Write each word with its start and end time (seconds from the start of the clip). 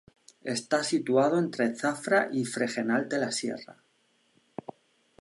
Está 0.57 0.79
situado 0.83 1.35
entre 1.37 1.75
Zafra 1.75 2.29
y 2.31 2.45
Fregenal 2.45 3.07
de 3.07 3.19
la 3.19 3.31
Sierra. 3.31 3.77